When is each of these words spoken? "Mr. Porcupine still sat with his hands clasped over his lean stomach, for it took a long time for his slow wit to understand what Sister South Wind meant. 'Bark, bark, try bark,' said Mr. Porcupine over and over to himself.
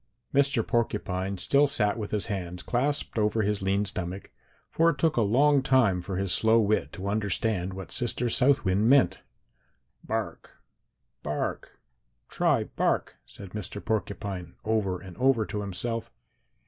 "Mr. 0.33 0.65
Porcupine 0.65 1.37
still 1.37 1.67
sat 1.67 1.95
with 1.95 2.09
his 2.09 2.25
hands 2.25 2.63
clasped 2.63 3.19
over 3.19 3.43
his 3.43 3.61
lean 3.61 3.85
stomach, 3.85 4.31
for 4.71 4.89
it 4.89 4.97
took 4.97 5.15
a 5.15 5.21
long 5.21 5.61
time 5.61 6.01
for 6.01 6.15
his 6.17 6.31
slow 6.31 6.59
wit 6.59 6.91
to 6.91 7.07
understand 7.07 7.71
what 7.75 7.91
Sister 7.91 8.27
South 8.27 8.65
Wind 8.65 8.89
meant. 8.89 9.19
'Bark, 10.03 10.57
bark, 11.21 11.77
try 12.29 12.63
bark,' 12.63 13.17
said 13.27 13.51
Mr. 13.51 13.79
Porcupine 13.85 14.55
over 14.65 14.99
and 14.99 15.15
over 15.17 15.45
to 15.45 15.61
himself. 15.61 16.09